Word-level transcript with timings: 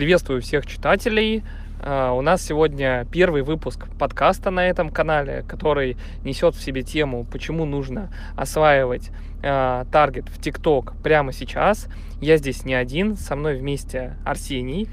Приветствую 0.00 0.40
всех 0.40 0.66
читателей. 0.66 1.44
Uh, 1.78 2.16
у 2.16 2.22
нас 2.22 2.40
сегодня 2.42 3.06
первый 3.12 3.42
выпуск 3.42 3.86
подкаста 3.98 4.50
на 4.50 4.66
этом 4.66 4.88
канале, 4.88 5.44
который 5.46 5.98
несет 6.24 6.54
в 6.54 6.62
себе 6.62 6.82
тему, 6.82 7.26
почему 7.30 7.66
нужно 7.66 8.10
осваивать 8.34 9.10
uh, 9.42 9.86
таргет 9.92 10.30
в 10.30 10.40
ТикТок 10.40 10.94
прямо 11.02 11.34
сейчас. 11.34 11.86
Я 12.18 12.38
здесь 12.38 12.64
не 12.64 12.72
один, 12.72 13.14
со 13.18 13.36
мной 13.36 13.58
вместе 13.58 14.16
Арсений. 14.24 14.88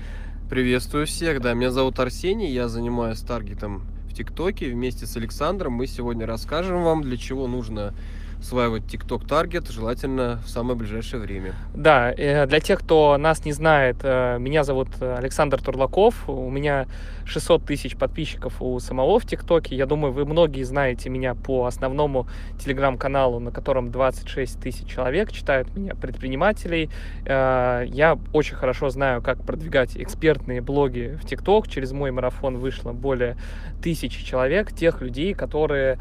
Приветствую 0.50 1.06
всех, 1.06 1.40
да, 1.40 1.54
меня 1.54 1.72
зовут 1.72 1.98
Арсений, 2.02 2.52
я 2.52 2.68
занимаюсь 2.68 3.22
таргетом 3.22 3.84
в 4.10 4.14
ТикТоке 4.14 4.70
вместе 4.70 5.06
с 5.06 5.16
Александром. 5.16 5.72
Мы 5.72 5.88
сегодня 5.88 6.26
расскажем 6.26 6.84
вам, 6.84 7.02
для 7.02 7.16
чего 7.16 7.48
нужно 7.48 7.94
осваивать 8.40 8.84
TikTok 8.84 9.28
Target, 9.28 9.72
желательно 9.72 10.40
в 10.46 10.50
самое 10.50 10.78
ближайшее 10.78 11.22
время. 11.22 11.54
Да, 11.74 12.12
э, 12.12 12.46
для 12.46 12.60
тех, 12.60 12.80
кто 12.80 13.18
нас 13.18 13.46
не 13.46 13.54
знает, 13.54 13.98
э, 14.04 14.38
меня 14.40 14.64
зовут 14.64 14.90
Александр 15.02 15.62
Турлаков, 15.62 16.30
у 16.30 16.50
меня 16.50 16.88
600 17.26 17.66
тысяч 17.66 17.96
подписчиков 17.98 18.62
у 18.62 18.80
самого 18.80 19.20
в 19.20 19.26
ТикТоке. 19.26 19.76
Я 19.76 19.86
думаю, 19.86 20.14
вы 20.14 20.26
многие 20.26 20.64
знаете 20.64 21.10
меня 21.10 21.36
по 21.36 21.66
основному 21.66 22.28
телеграм-каналу, 22.60 23.40
на 23.40 23.52
котором 23.52 23.92
26 23.92 24.60
тысяч 24.60 24.88
человек 24.88 25.32
читают 25.32 25.76
меня, 25.76 25.96
предпринимателей. 25.96 26.90
Э, 27.26 27.84
я 27.88 28.18
очень 28.34 28.56
хорошо 28.56 28.90
знаю, 28.90 29.22
как 29.22 29.44
продвигать 29.44 29.98
экспертные 29.98 30.62
блоги 30.62 31.18
в 31.22 31.26
ТикТок. 31.26 31.68
Через 31.68 31.92
мой 31.92 32.12
марафон 32.12 32.58
вышло 32.58 32.94
более 32.94 33.38
тысячи 33.82 34.24
человек, 34.24 34.72
тех 34.72 35.02
людей, 35.02 35.34
которые 35.34 36.00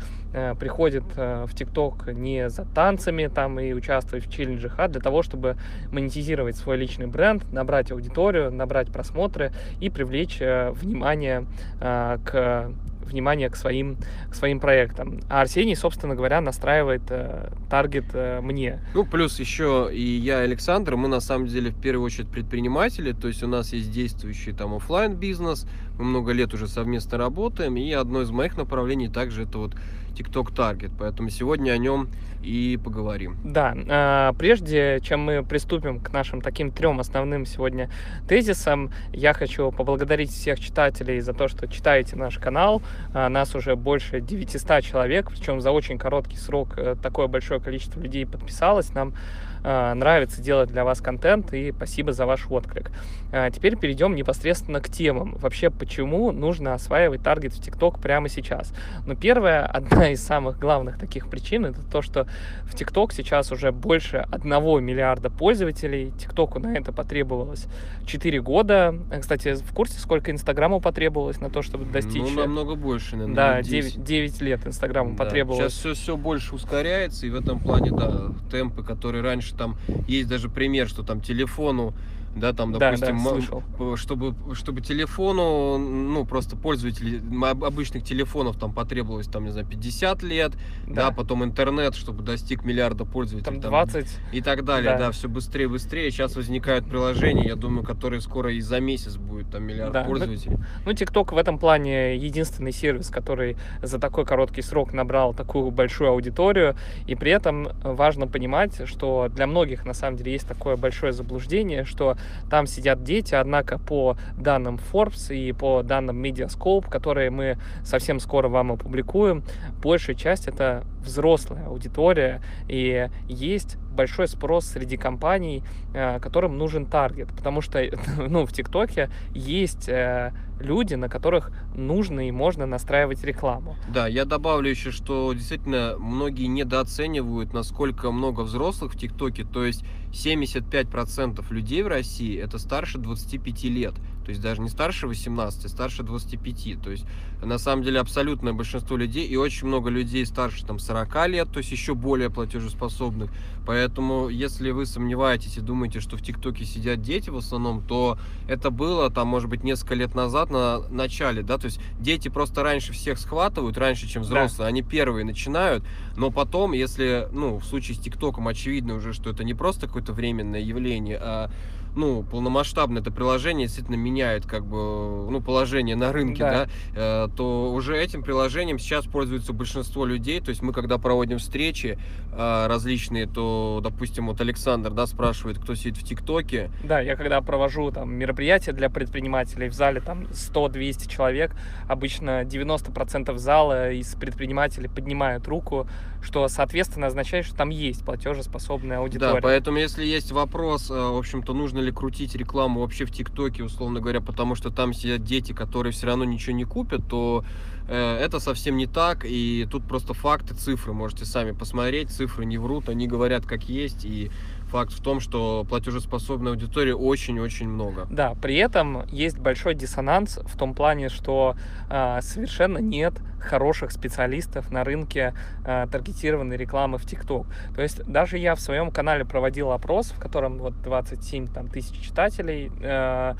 приходят 0.59 1.05
в 1.17 1.49
ТикТок 1.55 2.09
не 2.13 2.51
за 2.51 2.65
танцами 2.65 3.29
там 3.29 3.59
и 3.61 3.73
участвовать 3.73 4.27
в 4.27 4.31
челленджах, 4.31 4.75
а 4.79 4.89
для 4.89 5.01
того, 5.01 5.23
чтобы 5.23 5.57
монетизировать 5.91 6.57
свой 6.57 6.77
личный 6.77 7.07
бренд, 7.07 7.51
набрать 7.53 7.91
аудиторию, 7.91 8.53
набрать 8.53 8.93
просмотры 8.93 9.53
и 9.81 9.91
привлечь 9.91 10.39
э, 10.41 10.71
внимание 10.73 11.47
э, 11.81 12.19
к 12.25 12.73
внимание 13.07 13.49
к 13.49 13.57
своим, 13.57 13.97
к 14.29 14.35
своим 14.35 14.61
проектам. 14.61 15.21
А 15.29 15.41
Арсений, 15.41 15.77
собственно 15.77 16.15
говоря, 16.15 16.41
настраивает 16.41 17.03
э, 17.09 17.51
таргет 17.71 18.07
э, 18.13 18.41
мне. 18.41 18.81
Ну, 18.95 19.05
плюс 19.05 19.39
еще 19.39 19.89
и 19.93 20.03
я, 20.03 20.41
Александр, 20.41 20.97
мы 20.97 21.09
на 21.09 21.21
самом 21.21 21.47
деле 21.47 21.71
в 21.71 21.81
первую 21.81 22.05
очередь 22.05 22.29
предприниматели, 22.29 23.13
то 23.13 23.29
есть 23.29 23.43
у 23.43 23.47
нас 23.47 23.73
есть 23.73 23.93
действующий 23.93 24.53
там 24.53 24.75
офлайн 24.75 25.15
бизнес, 25.15 25.67
мы 25.99 26.05
много 26.05 26.33
лет 26.33 26.53
уже 26.55 26.69
совместно 26.69 27.19
работаем, 27.19 27.77
и 27.77 27.93
одно 27.93 28.23
из 28.23 28.31
моих 28.31 28.57
направлений 28.57 29.09
также 29.09 29.43
это 29.43 29.59
вот 29.59 29.75
TikTok 30.17 30.55
Target, 30.55 30.93
поэтому 30.99 31.31
сегодня 31.31 31.73
о 31.73 31.79
нем 31.79 32.09
и 32.43 32.79
поговорим. 32.83 33.37
Да, 33.45 33.75
э, 33.77 34.33
прежде 34.39 35.01
чем 35.03 35.21
мы 35.21 35.43
приступим 35.43 36.01
к 36.01 36.13
нашим 36.13 36.41
таким 36.41 36.71
трем 36.71 37.01
основным 37.01 37.45
сегодня 37.45 37.91
тезисам, 38.29 38.93
я 39.13 39.33
хочу 39.33 39.73
поблагодарить 39.73 40.31
всех 40.31 40.61
читателей 40.61 41.21
за 41.21 41.33
то, 41.33 41.49
что 41.49 41.67
читаете 41.67 42.17
наш 42.17 42.39
канал. 42.39 42.83
Э, 43.13 43.29
нас 43.29 43.55
уже 43.55 43.75
больше 43.75 44.21
900 44.21 44.83
человек, 44.83 45.31
причем 45.31 45.61
за 45.61 45.71
очень 45.73 45.99
короткий 45.99 46.37
срок 46.37 46.79
э, 46.79 46.95
такое 47.03 47.27
большое 47.27 47.61
количество 47.61 48.01
людей 48.01 48.27
подписалось. 48.27 48.95
Нам 48.95 49.13
а, 49.13 49.56
нравится 49.67 50.41
делать 50.41 50.71
для 50.71 50.85
вас 50.85 51.01
контент, 51.01 51.53
и 51.53 51.73
спасибо 51.73 52.13
за 52.13 52.27
ваш 52.27 52.47
отклик. 52.49 52.91
А, 53.33 53.51
теперь 53.51 53.77
перейдем 53.77 54.15
непосредственно 54.15 54.81
к 54.81 54.89
темам. 54.89 55.37
Вообще, 55.39 55.71
почему 55.71 56.31
нужно 56.33 56.75
осваивать 56.75 57.23
таргет 57.23 57.53
в 57.53 57.61
ТикТок 57.61 57.99
прямо 57.99 58.29
сейчас? 58.29 58.73
Ну, 59.07 59.17
первая, 59.17 59.67
одна 59.67 60.11
из 60.11 60.23
самых 60.25 60.59
главных 60.59 60.99
таких 60.99 61.29
причин, 61.29 61.67
это 61.67 61.81
то, 61.83 62.03
что 62.03 62.27
в 62.65 62.75
ТикТок 62.77 63.13
сейчас 63.13 63.51
уже 63.53 63.73
больше 63.73 64.19
одного 64.31 64.79
миллиарда 64.81 65.31
пользователей. 65.31 66.13
ТикТоку 66.19 66.61
на 66.61 66.75
это 66.77 66.93
потребовалось 66.93 67.67
4 68.07 68.41
года. 68.41 68.95
Кстати, 69.21 69.55
в 69.55 69.75
курсе, 69.75 69.99
сколько 69.99 70.31
Инстаграму 70.31 70.81
потребовалось 70.81 71.41
на 71.41 71.51
то, 71.51 71.63
чтобы 71.63 71.85
достичь? 71.87 72.23
Ну, 72.23 72.41
намного 72.41 72.75
больше, 72.75 73.17
наверное. 73.17 73.37
Да, 73.37 73.63
9, 73.63 74.03
9 74.03 74.41
лет 74.43 74.67
Инстаграму 74.67 75.17
да. 75.17 75.25
потребовалось. 75.25 75.73
Сейчас 75.73 75.81
все, 75.81 75.95
все 75.95 76.17
больше 76.17 76.55
ускоряется, 76.55 77.27
и 77.27 77.31
в 77.31 77.35
этом 77.35 77.59
плане, 77.59 77.91
да, 77.91 78.29
темпы, 78.51 78.85
которые 78.85 79.23
раньше 79.23 79.56
там 79.57 79.77
есть 80.07 80.29
даже 80.29 80.49
пример, 80.49 80.89
что 80.89 81.03
там 81.03 81.21
телефону 81.21 81.95
да, 82.37 82.53
там, 82.53 82.73
допустим, 82.73 83.25
да, 83.25 83.57
да, 83.79 83.97
чтобы, 83.97 84.35
чтобы 84.55 84.83
телефону, 84.83 85.79
ну, 85.79 86.25
просто 86.27 86.55
пользователей 86.55 87.23
обычных 87.43 88.05
телефонов 88.05 88.59
там 88.59 88.73
потребовалось, 88.73 89.27
там, 89.27 89.45
не 89.45 89.51
знаю, 89.51 89.67
50 89.67 90.23
лет, 90.23 90.53
да, 90.87 91.07
да 91.07 91.11
потом 91.13 91.45
интернет, 91.45 91.95
чтобы 91.95 92.23
достиг 92.23 92.65
миллиарда 92.65 93.07
пользователей. 93.07 93.61
Там 93.61 93.61
20. 93.61 93.93
Там, 93.93 94.05
и 94.33 94.43
так 94.43 94.65
далее, 94.65 94.93
да. 94.93 94.99
да, 94.99 95.11
все 95.13 95.29
быстрее 95.29 95.65
и 95.65 95.69
быстрее. 95.69 96.11
Сейчас 96.11 96.37
возникают 96.37 96.87
приложения, 96.87 97.47
я 97.47 97.57
думаю, 97.57 97.85
которые 97.85 98.21
скоро 98.21 98.53
и 98.53 98.61
за 98.61 98.81
месяц 98.81 99.17
будет 99.17 99.51
там 99.51 99.65
миллиард 99.65 99.93
да. 99.93 100.05
пользователей. 100.05 100.59
Ну, 100.85 100.93
TikTok 100.93 101.35
в 101.35 101.39
этом 101.39 101.59
плане 101.59 102.17
единственный 102.17 102.73
сервис, 102.73 103.09
который 103.09 103.57
за 103.83 103.99
такой 103.99 104.27
короткий 104.27 104.63
срок 104.63 104.93
набрал 104.93 105.33
такую 105.33 105.71
большую 105.71 106.11
аудиторию, 106.11 106.77
и 107.07 107.15
при 107.15 107.31
этом 107.31 107.69
важно 107.83 108.27
понимать, 108.27 108.87
что 108.87 109.29
для 109.31 109.47
многих, 109.47 109.87
на 109.87 109.95
самом 109.95 110.19
деле, 110.19 110.33
есть 110.33 110.47
такое 110.47 110.77
большое 110.77 111.13
заблуждение, 111.13 111.85
что 111.85 112.19
там 112.51 112.67
сидят 112.67 113.03
дети, 113.03 113.35
однако 113.35 113.79
по 113.79 114.17
данным 114.39 114.79
Forbes 114.93 115.35
и 115.35 115.53
по 115.53 115.83
данным 115.83 116.23
Mediascope, 116.23 116.89
которые 116.89 117.31
мы 117.31 117.59
совсем 117.85 118.21
скоро 118.21 118.49
вам 118.49 118.73
опубликуем, 118.73 119.43
большая 119.83 120.17
часть 120.17 120.49
это 120.49 120.85
взрослая 121.01 121.67
аудитория, 121.67 122.43
и 122.69 123.09
есть 123.29 123.79
большой 123.97 124.29
спрос 124.29 124.67
среди 124.67 124.97
компаний, 124.97 125.63
э, 125.95 126.21
которым 126.21 126.57
нужен 126.57 126.87
таргет, 126.87 127.29
потому 127.35 127.61
что 127.61 127.83
ну, 128.29 128.47
в 128.47 128.53
ТикТоке 128.53 129.11
есть 129.35 129.89
э, 129.89 130.33
люди, 130.61 130.95
на 130.95 131.09
которых 131.09 131.51
нужно 131.75 132.29
и 132.29 132.31
можно 132.31 132.67
настраивать 132.67 133.25
рекламу. 133.25 133.77
Да, 133.89 134.07
я 134.07 134.25
добавлю 134.25 134.71
еще, 134.71 134.91
что 134.91 135.33
действительно 135.33 135.97
многие 135.99 136.47
недооценивают, 136.47 137.53
насколько 137.53 138.11
много 138.11 138.43
взрослых 138.43 138.95
в 138.95 138.99
ТикТоке, 138.99 139.45
то 139.45 139.65
есть 139.65 139.85
75% 140.13 141.45
людей 141.51 141.83
в 141.83 141.89
России 141.89 142.39
это 142.39 142.59
старше 142.59 142.99
25 142.99 143.65
лет. 143.65 143.95
То 144.27 144.31
есть 144.31 144.43
даже 144.43 144.61
не 144.61 144.69
старше 144.69 145.07
18, 145.07 145.65
а 145.65 145.69
старше 145.69 146.03
25. 146.03 146.83
То 146.83 146.91
есть 146.91 147.07
на 147.41 147.59
самом 147.59 147.85
деле 147.85 148.01
абсолютное 148.01 148.53
большинство 148.53 148.97
людей 148.97 149.25
и 149.25 149.37
очень 149.37 149.69
много 149.69 149.89
людей 149.89 150.27
старше 150.27 150.67
там 150.67 150.81
40 150.81 151.29
лет, 151.29 151.49
то 151.53 151.59
есть 151.59 151.71
еще 151.71 151.95
более 151.95 152.29
платежеспособных. 152.29 153.31
Поэтому 153.65 154.29
если 154.29 154.73
вы 154.73 154.85
сомневаетесь 154.87 155.59
и 155.59 155.61
думаете, 155.61 156.01
что 156.01 156.17
в 156.17 156.23
ТикТоке 156.23 156.65
сидят 156.65 157.03
дети 157.03 157.31
в 157.31 157.37
основном, 157.37 157.87
то 157.87 158.19
это 158.49 158.71
было 158.71 159.11
там, 159.11 159.29
может 159.29 159.49
быть, 159.49 159.63
несколько 159.63 159.95
лет 159.95 160.17
назад 160.17 160.51
на 160.51 160.81
начале, 160.89 161.45
да, 161.45 161.57
то 161.57 161.67
есть 161.67 161.81
дети 162.01 162.29
просто 162.29 162.65
раньше 162.65 162.93
всех 162.93 163.21
схватывают, 163.21 163.79
раньше, 163.79 164.09
чем 164.09 164.23
взрослые, 164.23 164.65
да. 164.65 164.67
они 164.67 164.83
первые 164.83 165.25
начинают, 165.25 165.85
но 166.17 166.33
потом, 166.33 166.73
если, 166.73 167.29
ну, 167.31 167.59
в 167.59 167.65
случае 167.65 167.97
с 167.97 168.01
ТикТоком 168.01 168.49
очевидно 168.49 168.95
уже, 168.95 169.13
что 169.13 169.31
это 169.31 169.45
не 169.45 169.55
просто 169.55 169.87
какое-то 169.87 170.13
временное 170.13 170.61
явление, 170.61 171.19
а 171.21 171.51
ну, 171.97 172.23
полномасштабно 172.23 172.99
это 172.99 173.11
приложение 173.11 173.67
действительно 173.67 173.97
меняет 173.97 174.47
как 174.47 174.65
бы, 174.65 175.31
ну, 175.31 175.41
положение 175.41 175.97
на 175.97 176.13
рынке, 176.13 176.43
да, 176.43 176.69
да 176.95 177.25
э, 177.25 177.29
то 177.35 177.73
уже 177.73 177.97
этим 177.99 178.23
приложением 178.23 178.79
сейчас 178.79 179.07
пользуется 179.07 179.53
большинство 179.53 180.05
людей. 180.05 180.41
То 180.41 180.51
есть 180.51 180.63
мы, 180.63 180.73
когда 180.73 180.99
проводим 180.99 181.39
встречи 181.39 181.99
э, 182.33 182.67
различные, 182.67 183.27
то, 183.27 183.81
допустим, 183.83 184.27
вот 184.27 184.41
Александр, 184.41 184.91
да, 184.91 185.07
спрашивает, 185.07 185.59
кто 185.59 185.75
сидит 185.75 185.97
в 185.97 186.05
ТикТоке. 186.05 186.71
Да, 186.85 187.01
я 187.01 187.17
когда 187.17 187.41
провожу 187.41 187.91
там 187.91 188.15
мероприятия 188.15 188.73
для 188.73 188.91
предпринимателей 188.91 189.69
в 189.69 189.73
зале, 189.73 190.01
там 190.01 190.25
100-200 190.25 191.11
человек, 191.11 191.53
обычно 191.89 192.43
90% 192.43 193.37
зала 193.39 193.93
из 193.93 194.15
предпринимателей 194.15 194.89
поднимают 194.89 195.49
руку, 195.49 195.89
что, 196.23 196.49
соответственно, 196.49 197.07
означает, 197.07 197.47
что 197.47 197.57
там 197.57 197.71
есть 197.71 198.05
платежеспособная 198.05 198.99
аудитория. 198.99 199.35
Да, 199.35 199.41
поэтому 199.41 199.79
если 199.79 200.05
есть 200.05 200.33
вопрос, 200.33 200.91
э, 200.91 200.95
в 200.95 201.17
общем-то, 201.17 201.55
нужно 201.55 201.79
ли 201.79 201.86
крутить 201.91 202.35
рекламу 202.35 202.81
вообще 202.81 203.05
в 203.05 203.11
ТикТоке, 203.11 203.65
условно 203.65 204.01
говоря, 204.01 204.21
потому 204.21 204.55
что 204.55 204.71
там 204.71 204.93
сидят 204.93 205.25
дети, 205.25 205.53
которые 205.53 205.93
все 205.93 206.07
равно 206.07 206.25
ничего 206.25 206.55
не 206.55 206.65
купят, 206.65 207.03
то 207.09 207.45
э, 207.89 208.19
это 208.19 208.41
совсем 208.41 208.77
не 208.77 208.87
так, 208.87 209.25
и 209.25 209.67
тут 209.71 209.85
просто 209.85 210.15
факты, 210.15 210.55
цифры, 210.55 210.93
можете 210.93 211.25
сами 211.25 211.53
посмотреть, 211.53 212.11
цифры 212.11 212.45
не 212.45 212.59
врут, 212.59 212.89
они 212.89 213.07
говорят 213.07 213.47
как 213.47 213.69
есть, 213.69 214.05
и 214.05 214.31
факт 214.71 214.93
в 214.93 215.03
том, 215.03 215.21
что 215.21 215.65
платежеспособной 215.69 216.53
аудитории 216.53 216.93
очень-очень 216.93 217.69
много. 217.69 218.07
Да, 218.11 218.35
при 218.35 218.57
этом 218.57 219.07
есть 219.11 219.39
большой 219.39 219.75
диссонанс 219.75 220.39
в 220.45 220.57
том 220.57 220.75
плане, 220.75 221.09
что 221.09 221.57
э, 221.89 222.21
совершенно 222.23 222.79
нет 222.79 223.15
хороших 223.41 223.93
специалистов 223.93 224.71
на 224.71 224.85
рынке 224.85 225.35
э, 225.65 225.87
таргетированной 225.91 226.57
рекламы 226.57 226.99
в 226.99 227.07
ТикТок. 227.07 227.47
То 227.75 227.83
есть 227.83 228.05
даже 228.05 228.39
я 228.39 228.55
в 228.55 228.61
своем 228.61 228.91
канале 228.91 229.25
проводил 229.25 229.73
опрос, 229.73 230.11
в 230.11 230.19
котором 230.19 230.59
вот 230.59 230.81
27 230.83 231.49
там, 231.49 231.69
тысяч 231.69 232.01
читателей, 232.01 232.71
э, 232.81 233.35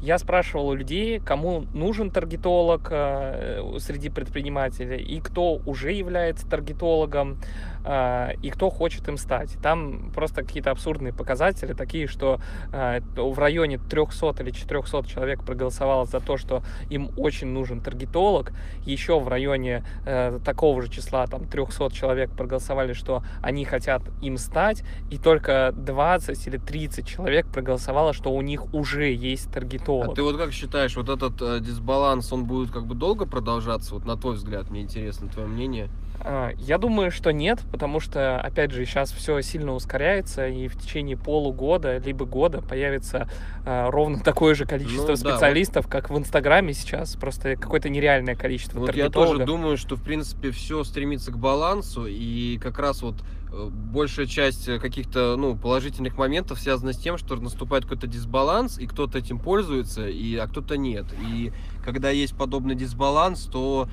я 0.00 0.18
спрашивал 0.18 0.68
у 0.68 0.74
людей, 0.74 1.20
кому 1.20 1.64
нужен 1.72 2.10
таргетолог 2.10 2.88
э, 2.90 3.78
среди 3.78 4.10
предпринимателей 4.10 5.02
и 5.02 5.20
кто 5.20 5.60
уже 5.66 5.92
является 5.92 6.46
таргетологом, 6.48 7.38
э, 7.84 8.34
и 8.42 8.50
кто 8.50 8.70
хочет 8.70 9.08
им 9.08 9.16
стать. 9.16 9.56
Там 9.62 10.10
просто 10.14 10.42
какие-то 10.42 10.70
абсурдные 10.70 11.12
показатели, 11.12 11.72
такие, 11.72 12.06
что 12.06 12.40
э, 12.72 13.00
в 13.16 13.38
районе 13.38 13.78
300 13.78 14.42
или 14.42 14.50
400 14.50 15.06
человек 15.06 15.44
проголосовало 15.44 16.04
за 16.04 16.20
то, 16.20 16.36
что 16.36 16.62
им 16.90 17.10
очень 17.16 17.48
нужен 17.48 17.80
таргетолог, 17.80 18.52
еще 18.84 19.18
в 19.18 19.28
районе 19.28 19.84
такого 20.44 20.82
же 20.82 20.90
числа, 20.90 21.26
там, 21.26 21.46
300 21.46 21.90
человек 21.90 22.30
проголосовали, 22.30 22.92
что 22.92 23.22
они 23.42 23.64
хотят 23.64 24.02
им 24.22 24.36
стать, 24.36 24.82
и 25.10 25.18
только 25.18 25.72
20 25.76 26.46
или 26.46 26.58
30 26.58 27.06
человек 27.06 27.46
проголосовало, 27.46 28.12
что 28.12 28.32
у 28.32 28.42
них 28.42 28.74
уже 28.74 29.12
есть 29.12 29.52
таргетолог. 29.52 29.85
А 29.88 30.14
ты 30.14 30.22
вот 30.22 30.36
как 30.36 30.52
считаешь, 30.52 30.96
вот 30.96 31.08
этот 31.08 31.40
э, 31.40 31.60
дисбаланс, 31.60 32.32
он 32.32 32.44
будет 32.44 32.70
как 32.70 32.86
бы 32.86 32.94
долго 32.94 33.26
продолжаться? 33.26 33.94
Вот 33.94 34.04
на 34.04 34.16
твой 34.16 34.34
взгляд, 34.34 34.70
мне 34.70 34.82
интересно 34.82 35.28
твое 35.28 35.48
мнение. 35.48 35.88
А, 36.20 36.52
я 36.58 36.78
думаю, 36.78 37.10
что 37.10 37.30
нет, 37.30 37.60
потому 37.70 38.00
что, 38.00 38.40
опять 38.40 38.72
же, 38.72 38.84
сейчас 38.84 39.12
все 39.12 39.40
сильно 39.42 39.74
ускоряется, 39.74 40.48
и 40.48 40.68
в 40.68 40.76
течение 40.76 41.16
полугода 41.16 41.98
либо 41.98 42.24
года 42.24 42.62
появится 42.62 43.28
а, 43.64 43.90
ровно 43.90 44.18
такое 44.20 44.54
же 44.54 44.64
количество 44.64 45.10
ну, 45.10 45.16
специалистов, 45.16 45.88
да, 45.88 45.98
вот... 45.98 46.02
как 46.02 46.10
в 46.10 46.18
Инстаграме 46.18 46.72
сейчас, 46.72 47.16
просто 47.16 47.56
какое-то 47.56 47.88
нереальное 47.88 48.34
количество. 48.34 48.80
Вот 48.80 48.94
я 48.94 49.10
тоже 49.10 49.44
думаю, 49.44 49.76
что 49.76 49.96
в 49.96 50.02
принципе 50.02 50.50
все 50.50 50.84
стремится 50.84 51.30
к 51.32 51.38
балансу, 51.38 52.06
и 52.06 52.58
как 52.58 52.78
раз 52.78 53.02
вот 53.02 53.16
э, 53.45 53.45
большая 53.70 54.26
часть 54.26 54.66
каких-то 54.80 55.36
ну, 55.36 55.56
положительных 55.56 56.16
моментов 56.16 56.60
связана 56.60 56.92
с 56.92 56.98
тем, 56.98 57.18
что 57.18 57.36
наступает 57.36 57.84
какой-то 57.84 58.06
дисбаланс, 58.06 58.78
и 58.78 58.86
кто-то 58.86 59.18
этим 59.18 59.38
пользуется, 59.38 60.08
и, 60.08 60.36
а 60.36 60.46
кто-то 60.46 60.76
нет. 60.76 61.06
И 61.30 61.52
когда 61.84 62.10
есть 62.10 62.36
подобный 62.36 62.74
дисбаланс, 62.74 63.44
то 63.44 63.88